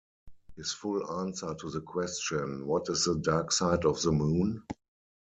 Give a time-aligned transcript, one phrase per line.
[0.55, 4.63] His full answer to the question What is 'the dark side of the moon'?